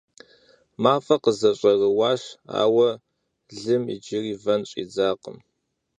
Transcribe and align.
МафӀэр 0.81 1.21
къызэщӀэрыуащ, 1.23 2.21
ауэ 2.61 2.89
лым 3.61 3.83
иджыри 3.95 4.33
вэн 4.43 4.61
щӀидзакъым. 4.69 5.37